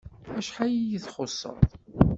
[0.39, 1.57] Acḥal iyi-txuṣṣeḍ!